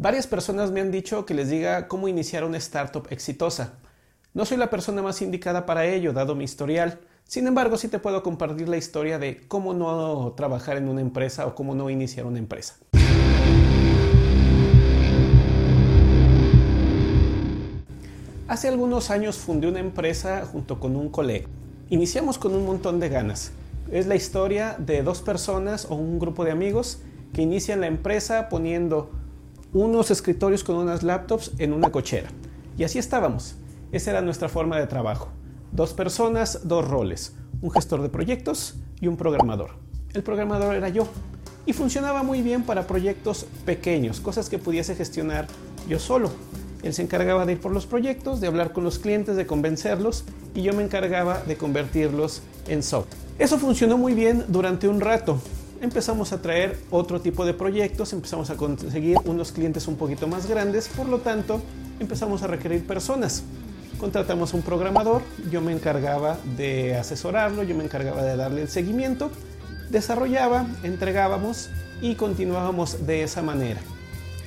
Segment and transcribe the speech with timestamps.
[0.00, 3.80] Varias personas me han dicho que les diga cómo iniciar una startup exitosa.
[4.32, 7.00] No soy la persona más indicada para ello, dado mi historial.
[7.24, 11.48] Sin embargo, sí te puedo compartir la historia de cómo no trabajar en una empresa
[11.48, 12.76] o cómo no iniciar una empresa.
[18.46, 21.48] Hace algunos años fundé una empresa junto con un colega.
[21.90, 23.50] Iniciamos con un montón de ganas.
[23.90, 27.00] Es la historia de dos personas o un grupo de amigos
[27.32, 29.17] que inician la empresa poniendo
[29.72, 32.28] unos escritorios con unas laptops en una cochera.
[32.76, 33.56] Y así estábamos.
[33.92, 35.28] Esa era nuestra forma de trabajo.
[35.72, 37.34] Dos personas, dos roles.
[37.60, 39.70] Un gestor de proyectos y un programador.
[40.14, 41.08] El programador era yo.
[41.66, 45.46] Y funcionaba muy bien para proyectos pequeños, cosas que pudiese gestionar
[45.86, 46.30] yo solo.
[46.82, 50.24] Él se encargaba de ir por los proyectos, de hablar con los clientes, de convencerlos
[50.54, 53.18] y yo me encargaba de convertirlos en software.
[53.38, 55.40] Eso funcionó muy bien durante un rato.
[55.80, 60.48] Empezamos a traer otro tipo de proyectos, empezamos a conseguir unos clientes un poquito más
[60.48, 61.62] grandes, por lo tanto
[62.00, 63.44] empezamos a requerir personas.
[64.00, 65.22] Contratamos un programador,
[65.52, 69.30] yo me encargaba de asesorarlo, yo me encargaba de darle el seguimiento,
[69.88, 71.70] desarrollaba, entregábamos
[72.02, 73.80] y continuábamos de esa manera.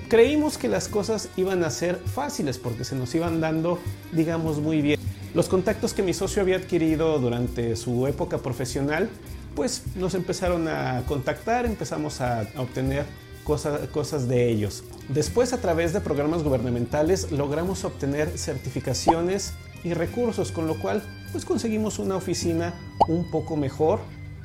[0.10, 3.80] Creímos que las cosas iban a ser fáciles porque se nos iban dando,
[4.12, 5.00] digamos, muy bien.
[5.34, 9.10] Los contactos que mi socio había adquirido durante su época profesional,
[9.56, 13.06] pues nos empezaron a contactar, empezamos a, obtener
[13.44, 14.84] cosas, cosas de ellos.
[15.10, 21.46] Después, a través de programas gubernamentales, logramos obtener certificaciones y recursos, con lo cual, pues
[21.46, 22.74] conseguimos una oficina
[23.08, 24.00] un poco mejor,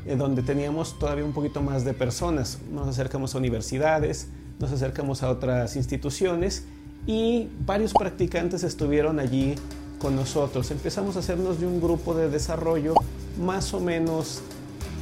[0.06, 2.58] eh, donde teníamos todavía un poquito más de personas.
[2.72, 6.64] Nos acercamos a universidades, nos acercamos a otras instituciones
[7.06, 9.54] y varios practicantes estuvieron allí
[9.98, 10.70] con nosotros.
[10.70, 12.94] Empezamos a hacernos de un grupo de desarrollo
[13.38, 14.42] más o menos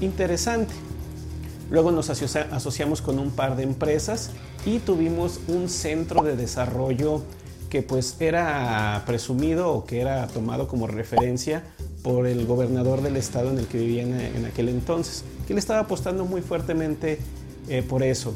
[0.05, 0.75] interesante.
[1.71, 4.31] Luego nos asociamos con un par de empresas
[4.67, 7.23] y tuvimos un centro de desarrollo
[7.71, 11.65] que pues era presumido o que era tomado como referencia
[12.05, 15.81] por el gobernador del estado en el que vivía en, aquel entonces, que le estaba
[15.81, 17.19] apostando muy fuertemente
[17.69, 18.35] eh, por eso.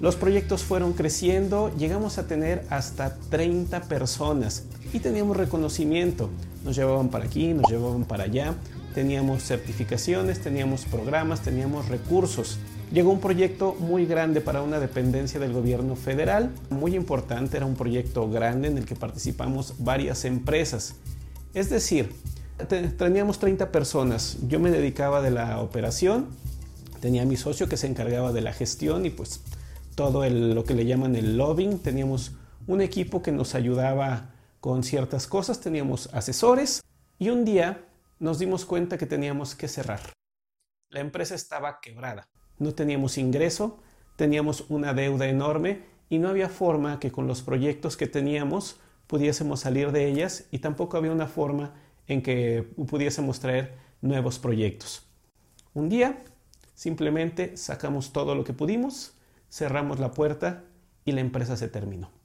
[0.00, 6.30] Los proyectos fueron creciendo, llegamos a tener hasta 30 personas y teníamos reconocimiento.
[6.64, 8.54] Nos llevaban para aquí, nos llevaban para allá,
[8.94, 12.58] teníamos certificaciones, teníamos programas, teníamos recursos.
[12.92, 17.76] Llegó un proyecto muy grande para una dependencia del gobierno federal, muy importante, era un
[17.76, 20.96] proyecto grande en el que participamos varias empresas.
[21.54, 22.12] Es decir,
[22.98, 26.26] teníamos 30 personas, yo me dedicaba de la operación,
[27.00, 29.40] tenía mi socio que se encargaba de la gestión y pues
[29.94, 31.78] todo lo que le llaman el lobbying.
[31.78, 32.32] Teníamos
[32.66, 34.30] un equipo que nos ayudaba
[34.60, 36.82] con ciertas cosas, teníamos asesores
[37.18, 37.84] y un día
[38.20, 40.00] nos dimos cuenta que teníamos que cerrar.
[40.90, 43.82] La empresa estaba quebrada, no teníamos ingreso,
[44.16, 49.60] teníamos una deuda enorme y no había forma que con los proyectos que teníamos pudiésemos
[49.60, 51.74] salir de ellas y tampoco había una forma
[52.06, 55.06] en que pudiésemos traer nuevos proyectos.
[55.72, 56.22] Un día
[56.74, 59.14] simplemente sacamos todo lo que pudimos,
[59.50, 60.64] cerramos la puerta
[61.04, 62.19] y la empresa se terminó.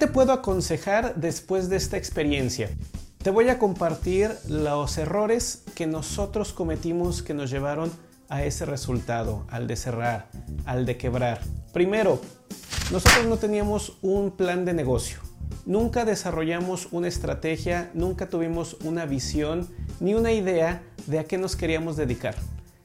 [0.00, 2.70] Te puedo aconsejar después de esta experiencia?
[3.22, 7.92] Te voy a compartir los errores que nosotros cometimos que nos llevaron
[8.30, 10.30] a ese resultado, al de cerrar,
[10.64, 11.42] al de quebrar.
[11.74, 12.18] Primero,
[12.90, 15.18] nosotros no teníamos un plan de negocio.
[15.66, 19.68] Nunca desarrollamos una estrategia, nunca tuvimos una visión
[20.00, 22.36] ni una idea de a qué nos queríamos dedicar.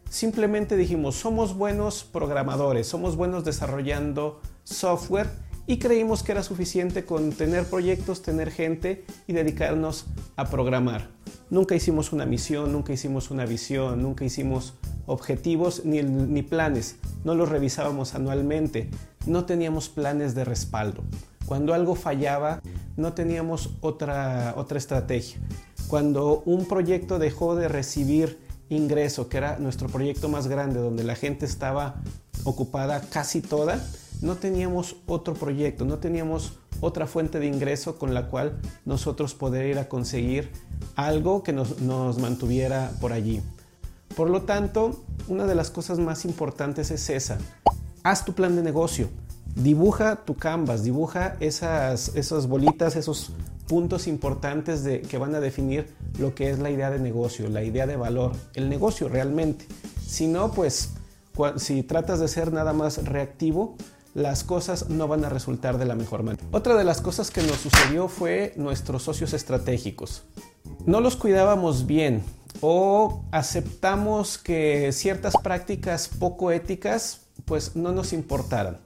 [0.09, 5.29] Simplemente dijimos, somos buenos programadores, somos buenos desarrollando software
[5.67, 10.05] y creímos que era suficiente con tener proyectos, tener gente y dedicarnos
[10.35, 11.09] a programar.
[11.49, 14.73] Nunca hicimos una misión, nunca hicimos una visión, nunca hicimos
[15.05, 16.97] objetivos ni, ni planes.
[17.23, 18.89] No los revisábamos anualmente.
[19.25, 21.03] No teníamos planes de respaldo.
[21.45, 22.61] Cuando algo fallaba,
[22.97, 25.39] no teníamos otra, otra estrategia.
[25.87, 28.39] Cuando un proyecto dejó de recibir
[28.69, 32.01] ingreso, que era nuestro proyecto más grande, donde la gente estaba
[32.43, 33.79] ocupada casi toda,
[34.25, 39.67] no teníamos otro proyecto, no teníamos otra fuente de ingreso con la cual nosotros poder
[39.67, 40.51] ir a conseguir
[40.95, 43.41] algo que nos, nos mantuviera por allí.
[44.15, 47.37] Por lo tanto, una de las cosas más importantes es esa.
[48.03, 49.09] Haz tu plan de negocio,
[49.55, 53.31] dibuja tu canvas, dibuja esas, esas bolitas, esos
[53.67, 55.87] puntos importantes de, que van a definir
[56.19, 59.65] lo que es la idea de negocio, la idea de valor, el negocio realmente.
[60.05, 60.91] Si no, pues
[61.57, 63.75] si tratas de ser nada más reactivo,
[64.15, 66.47] las cosas no van a resultar de la mejor manera.
[66.51, 70.23] Otra de las cosas que nos sucedió fue nuestros socios estratégicos.
[70.85, 72.23] No los cuidábamos bien
[72.61, 78.77] o aceptamos que ciertas prácticas poco éticas pues no nos importaran.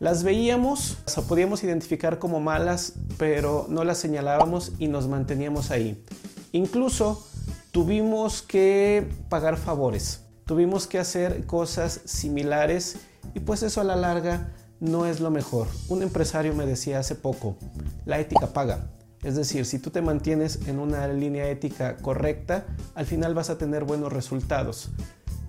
[0.00, 6.04] Las veíamos, las podíamos identificar como malas, pero no las señalábamos y nos manteníamos ahí.
[6.52, 7.26] Incluso
[7.72, 12.96] tuvimos que pagar favores, tuvimos que hacer cosas similares
[13.32, 14.52] y pues eso a la larga
[14.84, 15.66] no es lo mejor.
[15.88, 17.56] Un empresario me decía hace poco,
[18.04, 18.90] la ética paga.
[19.22, 23.56] Es decir, si tú te mantienes en una línea ética correcta, al final vas a
[23.56, 24.90] tener buenos resultados.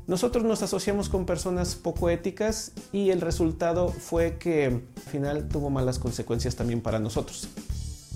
[0.07, 5.69] Nosotros nos asociamos con personas poco éticas y el resultado fue que al final tuvo
[5.69, 7.49] malas consecuencias también para nosotros.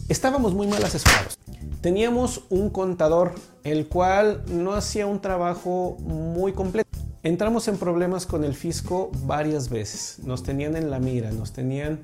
[0.08, 1.38] Estábamos muy mal asesorados.
[1.82, 6.89] Teníamos un contador, el cual no hacía un trabajo muy completo.
[7.22, 10.20] Entramos en problemas con el fisco varias veces.
[10.24, 12.00] Nos tenían en la mira, nos tenían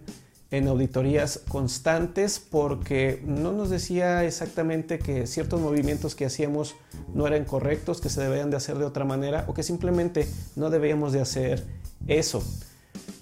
[0.51, 6.75] en auditorías constantes porque no nos decía exactamente que ciertos movimientos que hacíamos
[7.13, 10.27] no eran correctos, que se debían de hacer de otra manera o que simplemente
[10.57, 11.63] no debíamos de hacer
[12.07, 12.43] eso.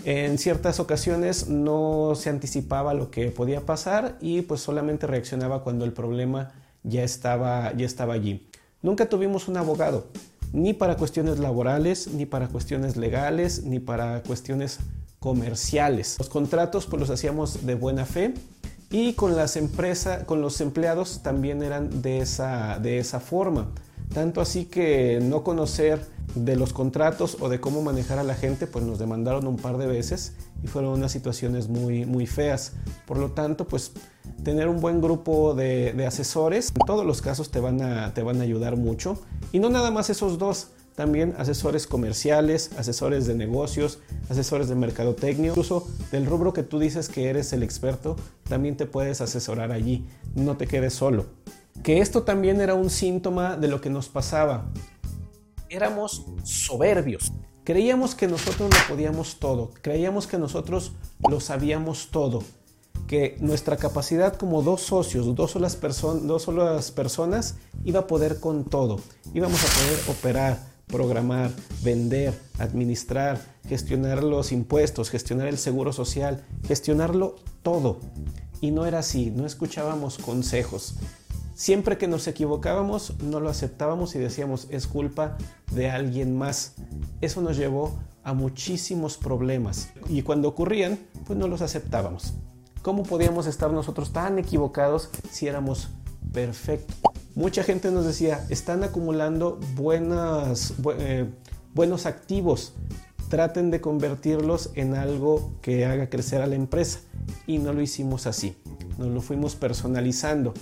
[0.03, 5.85] En ciertas ocasiones no se anticipaba lo que podía pasar y pues solamente reaccionaba cuando
[5.85, 8.49] el problema ya estaba, ya estaba allí.
[8.81, 10.07] Nunca tuvimos un abogado,
[10.53, 14.79] ni para cuestiones laborales, ni para cuestiones legales, ni para cuestiones
[15.19, 16.15] comerciales.
[16.19, 18.33] Los contratos pues los hacíamos de buena fe
[18.91, 23.71] y con las empresas, con los empleados también eran de esa, de esa forma.
[24.13, 26.05] Tanto así que no conocer
[26.35, 29.77] de los contratos o de cómo manejar a la gente, pues nos demandaron un par
[29.77, 30.33] de veces
[30.63, 32.73] y fueron unas situaciones muy, muy feas.
[33.07, 33.91] Por lo tanto, pues
[34.43, 38.39] tener un buen grupo de, asesores, en todos los casos te van, a, te van
[38.39, 39.19] a ayudar mucho.
[39.53, 45.51] Y no nada más esos dos, también asesores comerciales, asesores de negocios, asesores de mercadotecnia,
[45.51, 48.15] incluso del rubro que tú dices que eres el experto,
[48.49, 51.27] también te puedes asesorar allí, no te quedes solo.
[51.83, 54.71] Que esto también era un síntoma de lo que nos pasaba.
[55.69, 57.31] Éramos soberbios.
[57.63, 60.93] Creíamos que nosotros lo podíamos todo, creíamos que nosotros
[61.29, 62.43] lo sabíamos todo,
[63.07, 65.79] que nuestra capacidad como dos socios, dos solas,
[66.23, 68.99] dos solas personas, iba a poder con todo,
[69.33, 71.51] íbamos a poder operar, programar,
[71.81, 77.99] vender, administrar, gestionar los impuestos, gestionar el seguro social, gestionarlo todo.
[78.61, 80.95] Y no era así, no escuchábamos consejos.
[81.55, 85.37] Siempre que nos equivocábamos, no lo aceptábamos y decíamos es culpa
[85.71, 86.73] de alguien más.
[87.21, 92.33] Eso nos llevó a muchísimos problemas y cuando ocurrían, pues no los aceptábamos.
[92.83, 95.87] ¿Cómo podíamos estar nosotros tan equivocados si éramos
[96.33, 96.97] perfectos?
[97.33, 101.25] Mucha gente nos decía, están acumulando buenas, eh,
[101.73, 102.73] buenos activos,
[103.29, 106.99] traten de convertirlos en algo que haga crecer a la empresa.
[107.47, 108.57] Y no lo hicimos así,
[108.97, 110.53] nos lo fuimos personalizando.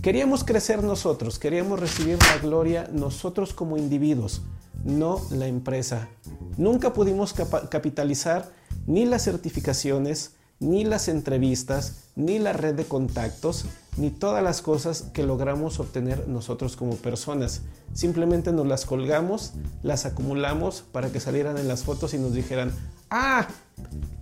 [0.00, 4.40] Queríamos crecer nosotros, queríamos recibir la gloria nosotros como individuos,
[4.84, 6.08] no la empresa.
[6.56, 8.50] Nunca pudimos capitalizar
[8.86, 13.66] ni las certificaciones, ni las entrevistas, ni la red de contactos,
[13.96, 17.62] ni todas las cosas que logramos obtener nosotros como personas.
[17.92, 19.52] Simplemente nos las colgamos,
[19.82, 22.72] las acumulamos para que salieran en las fotos y nos dijeran,
[23.10, 23.48] ah,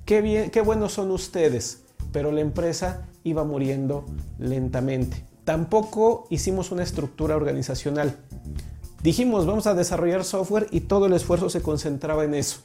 [0.04, 1.80] qué bien, qué buenos son ustedes.
[2.12, 4.06] Pero la empresa iba muriendo
[4.38, 5.24] lentamente.
[5.44, 8.16] Tampoco hicimos una estructura organizacional.
[9.02, 12.60] Dijimos, vamos a desarrollar software y todo el esfuerzo se concentraba en eso.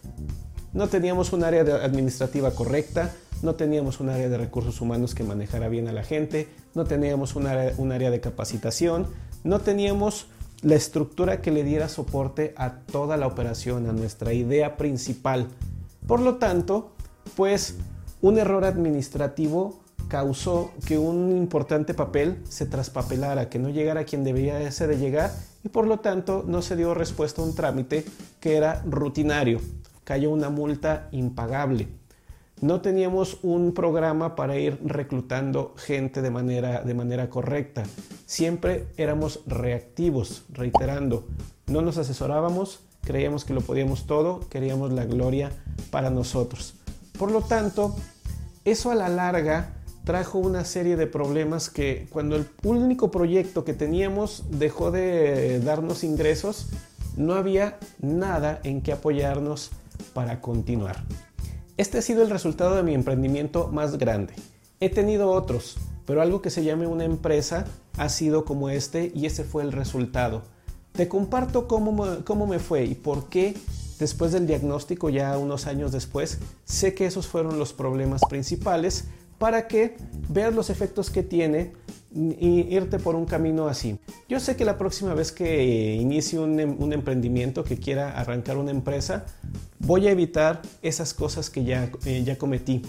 [0.73, 3.13] No teníamos un área administrativa correcta,
[3.43, 7.35] no teníamos un área de recursos humanos que manejara bien a la gente, no teníamos
[7.35, 9.07] un área, de capacitación,
[9.43, 10.27] no teníamos
[10.61, 15.47] la estructura que le diera soporte a toda la operación, a nuestra idea principal.
[16.07, 16.91] Por lo tanto,
[17.35, 17.77] pues
[18.21, 24.69] un error administrativo causó que un importante papel se traspapelara, que no llegara quien debería
[24.71, 25.31] ser de llegar
[25.63, 28.05] y por lo tanto no se dio respuesta a un trámite
[28.39, 29.61] que era rutinario.
[30.03, 32.00] Cayó una multa impagable
[32.61, 37.83] no teníamos un programa para ir reclutando gente de manera, de manera correcta.
[38.27, 41.27] Siempre éramos reactivos, reiterando.
[41.67, 45.51] No nos asesorábamos, creíamos que lo podíamos todo, queríamos la gloria
[45.89, 46.75] para nosotros.
[47.17, 47.95] Por lo tanto,
[48.63, 53.73] eso a la larga trajo una serie de problemas que cuando el único proyecto que
[53.73, 56.67] teníamos dejó de darnos ingresos,
[57.17, 59.71] no había nada en que apoyarnos
[60.13, 61.03] para continuar.
[61.77, 64.33] Este ha sido el resultado de mi emprendimiento más grande.
[64.79, 67.65] He tenido otros, pero algo que se llame una empresa
[67.97, 70.43] ha sido como este y ese fue el resultado.
[70.91, 73.55] Te comparto cómo, me fue y por qué
[73.99, 79.05] después del diagnóstico, ya unos años después, sé que esos fueron los problemas principales
[79.37, 79.95] para que
[80.29, 81.73] veas los efectos que tiene
[82.13, 83.97] y irte por un camino así.
[84.27, 88.71] Yo sé que la próxima vez que inicie un, em, emprendimiento, que quiera arrancar una
[88.71, 89.25] empresa,
[89.85, 92.81] voy a evitar esas cosas que ya, eh, ya cometí.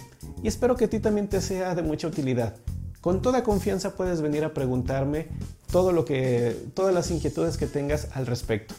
[0.43, 2.55] Y espero que a ti también te sea de mucha utilidad.
[3.01, 5.27] Con toda confianza puedes venir a preguntarme
[5.71, 8.75] todo lo que, todas las inquietudes que tengas al respecto.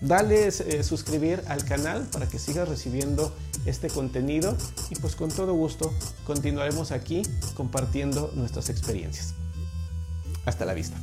[0.00, 3.32] Dale eh, suscribir al canal para que sigas recibiendo
[3.66, 4.56] este contenido
[4.90, 5.92] y pues con todo gusto
[6.26, 7.22] continuaremos aquí
[7.54, 9.34] compartiendo nuestras experiencias.
[10.44, 10.96] Hasta la vista.